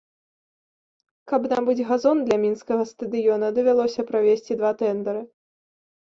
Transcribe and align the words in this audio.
Каб 1.31 1.41
набыць 1.51 1.85
газон 1.89 2.17
для 2.31 2.37
мінскага 2.47 2.83
стадыёна, 2.93 3.53
давялося 3.59 4.01
правесці 4.09 4.59
два 4.61 4.75
тэндары. 4.83 5.21